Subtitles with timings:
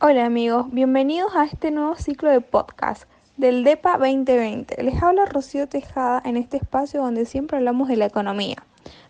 [0.00, 3.04] Hola amigos, bienvenidos a este nuevo ciclo de podcast
[3.36, 4.82] del DEPA 2020.
[4.82, 8.56] Les habla Rocío Tejada en este espacio donde siempre hablamos de la economía.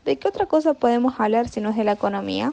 [0.04, 2.52] ¿De qué otra cosa podemos hablar si no es de la economía?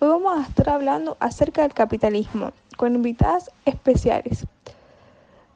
[0.00, 4.44] Hoy vamos a estar hablando acerca del capitalismo con invitadas especiales.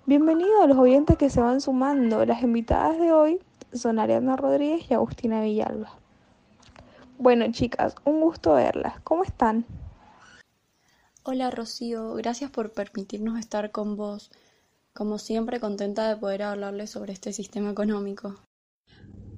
[0.07, 2.25] Bienvenidos a los oyentes que se van sumando.
[2.25, 3.41] Las invitadas de hoy
[3.75, 6.06] son Ariana Rodríguez y Agustina Villalba.
[7.19, 9.01] Bueno, chicas, un gusto verlas.
[9.03, 9.65] ¿Cómo están?
[11.23, 14.31] Hola Rocío, gracias por permitirnos estar con vos.
[14.93, 18.37] Como siempre, contenta de poder hablarles sobre este sistema económico.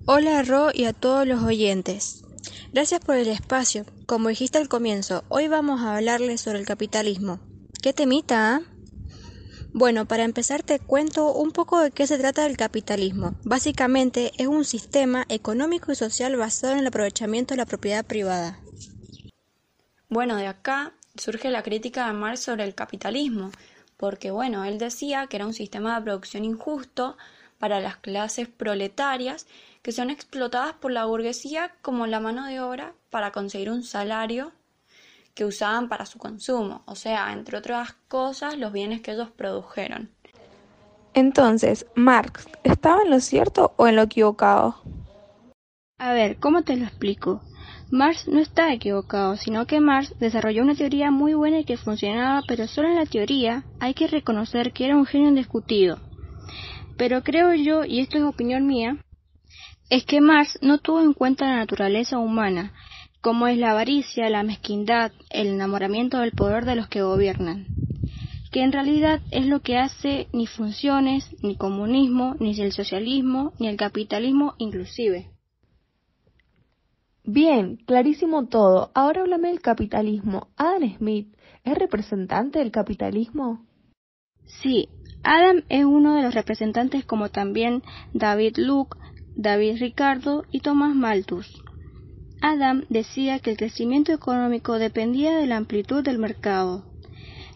[0.06, 2.24] Hola Ro y a todos los oyentes.
[2.72, 3.84] Gracias por el espacio.
[4.06, 7.40] Como dijiste al comienzo, hoy vamos a hablarles sobre el capitalismo.
[7.82, 8.56] ¿Qué temita?
[8.56, 8.77] Ah?
[9.78, 13.36] Bueno, para empezar te cuento un poco de qué se trata el capitalismo.
[13.44, 18.58] Básicamente es un sistema económico y social basado en el aprovechamiento de la propiedad privada.
[20.08, 23.52] Bueno, de acá surge la crítica de Marx sobre el capitalismo,
[23.96, 27.16] porque bueno, él decía que era un sistema de producción injusto
[27.60, 29.46] para las clases proletarias
[29.82, 34.50] que son explotadas por la burguesía como la mano de obra para conseguir un salario
[35.38, 40.10] que usaban para su consumo, o sea, entre otras cosas, los bienes que ellos produjeron.
[41.14, 44.82] Entonces, Marx, ¿estaba en lo cierto o en lo equivocado?
[45.98, 47.40] A ver, ¿cómo te lo explico?
[47.88, 52.42] Marx no está equivocado, sino que Marx desarrolló una teoría muy buena y que funcionaba,
[52.48, 56.00] pero solo en la teoría hay que reconocer que era un genio indiscutido.
[56.96, 58.96] Pero creo yo, y esto es opinión mía,
[59.88, 62.72] es que Marx no tuvo en cuenta la naturaleza humana,
[63.20, 67.66] como es la avaricia, la mezquindad, el enamoramiento del poder de los que gobiernan,
[68.52, 73.68] que en realidad es lo que hace ni funciones, ni comunismo, ni el socialismo, ni
[73.68, 75.28] el capitalismo inclusive.
[77.24, 78.90] Bien, clarísimo todo.
[78.94, 80.48] Ahora háblame del capitalismo.
[80.56, 83.66] Adam Smith, ¿es representante del capitalismo?
[84.46, 84.88] Sí,
[85.22, 87.82] Adam es uno de los representantes como también
[88.14, 88.96] David Luke,
[89.36, 91.62] David Ricardo y Thomas Malthus.
[92.40, 96.84] Adam decía que el crecimiento económico dependía de la amplitud del mercado.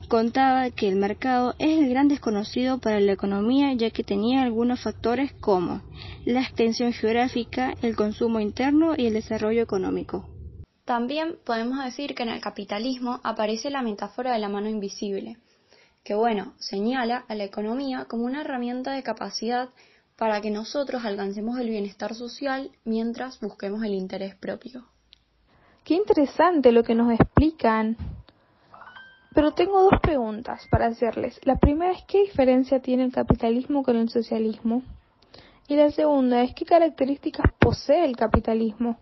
[0.08, 4.82] Contaba que el mercado es el gran desconocido para la economía ya que tenía algunos
[4.82, 5.82] factores como
[6.24, 10.28] la extensión geográfica, el consumo interno y el desarrollo económico.
[10.84, 15.38] También podemos decir que en el capitalismo aparece la metáfora de la mano invisible,
[16.02, 19.70] que bueno, señala a la economía como una herramienta de capacidad
[20.22, 24.84] para que nosotros alcancemos el bienestar social mientras busquemos el interés propio.
[25.82, 27.96] Qué interesante lo que nos explican.
[29.34, 31.40] Pero tengo dos preguntas para hacerles.
[31.42, 34.84] La primera es qué diferencia tiene el capitalismo con el socialismo.
[35.66, 39.00] Y la segunda es qué características posee el capitalismo.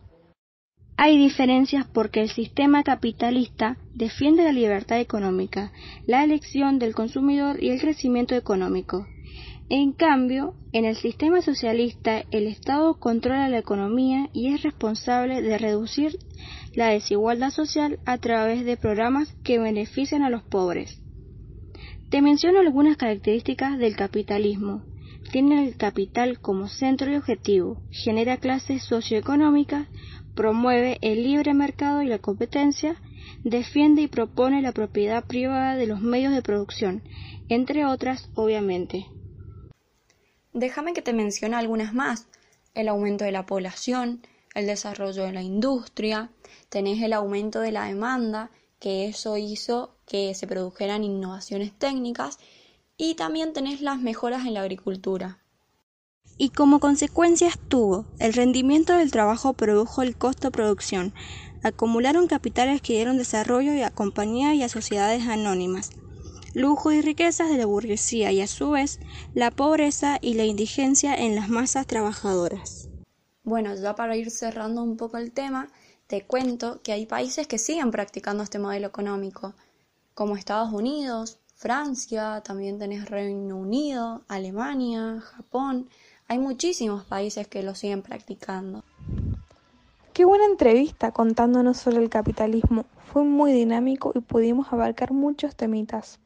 [0.96, 5.70] Hay diferencias porque el sistema capitalista defiende la libertad económica,
[6.06, 9.06] la elección del consumidor y el crecimiento económico.
[9.72, 15.58] En cambio, en el sistema socialista el Estado controla la economía y es responsable de
[15.58, 16.18] reducir
[16.74, 21.00] la desigualdad social a través de programas que benefician a los pobres.
[22.08, 24.82] Te menciono algunas características del capitalismo.
[25.30, 29.86] Tiene el capital como centro y objetivo, genera clases socioeconómicas,
[30.34, 32.96] promueve el libre mercado y la competencia,
[33.44, 37.04] defiende y propone la propiedad privada de los medios de producción,
[37.48, 39.06] entre otras, obviamente.
[40.52, 42.26] Déjame que te mencione algunas más.
[42.74, 46.30] El aumento de la población, el desarrollo de la industria,
[46.68, 52.38] tenés el aumento de la demanda, que eso hizo que se produjeran innovaciones técnicas,
[52.96, 55.38] y también tenés las mejoras en la agricultura.
[56.36, 61.12] Y como consecuencias tuvo, el rendimiento del trabajo produjo el costo producción,
[61.62, 65.90] acumularon capitales que dieron desarrollo a compañías y a sociedades anónimas,
[66.54, 68.98] lujo y riquezas de la burguesía y a su vez
[69.34, 72.88] la pobreza y la indigencia en las masas trabajadoras.
[73.44, 75.68] Bueno, ya para ir cerrando un poco el tema,
[76.06, 79.54] te cuento que hay países que siguen practicando este modelo económico,
[80.14, 85.88] como Estados Unidos, Francia, también tenés Reino Unido, Alemania, Japón,
[86.26, 88.84] hay muchísimos países que lo siguen practicando.
[90.12, 92.84] Qué buena entrevista contándonos sobre el capitalismo.
[93.12, 96.18] Fue muy dinámico y pudimos abarcar muchos temitas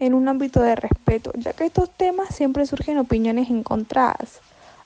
[0.00, 4.40] en un ámbito de respeto, ya que estos temas siempre surgen opiniones encontradas.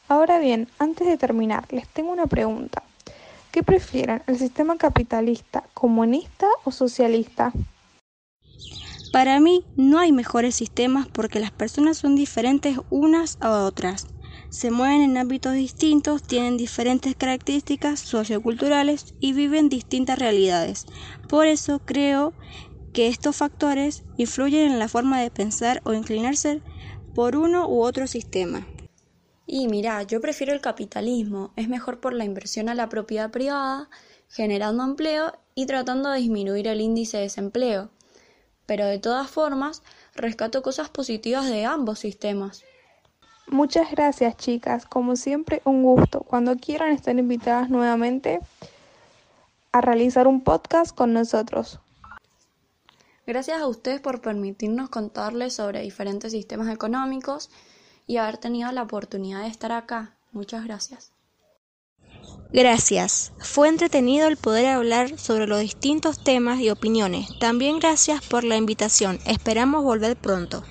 [0.08, 2.82] Ahora bien, antes de terminar, les tengo una pregunta.
[3.50, 7.52] ¿Qué prefieren, el sistema capitalista, comunista o socialista?
[9.12, 14.06] Para mí no hay mejores sistemas porque las personas son diferentes unas a otras.
[14.48, 20.84] se mueven en ámbitos distintos, tienen diferentes características socioculturales y viven distintas realidades.
[21.26, 22.34] Por eso creo
[22.92, 26.60] que estos factores influyen en la forma de pensar o inclinarse
[27.14, 28.66] por uno u otro sistema.
[29.46, 33.88] Y mira, yo prefiero el capitalismo, es mejor por la inversión a la propiedad privada,
[34.28, 37.90] generando empleo y tratando de disminuir el índice de desempleo.
[38.66, 39.82] Pero de todas formas,
[40.14, 42.64] rescato cosas positivas de ambos sistemas.
[43.46, 46.20] Muchas gracias chicas, como siempre un gusto.
[46.20, 48.40] Cuando quieran estar invitadas nuevamente
[49.72, 51.80] a realizar un podcast con nosotros.
[53.32, 57.48] Gracias a ustedes por permitirnos contarles sobre diferentes sistemas económicos
[58.06, 60.18] y haber tenido la oportunidad de estar acá.
[60.32, 61.12] Muchas gracias.
[62.52, 63.32] Gracias.
[63.38, 67.26] Fue entretenido el poder hablar sobre los distintos temas y opiniones.
[67.40, 69.18] También gracias por la invitación.
[69.24, 70.62] Esperamos volver pronto.